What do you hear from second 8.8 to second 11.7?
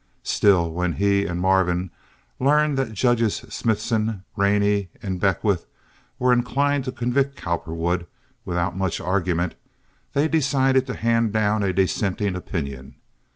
argument, they decided to hand down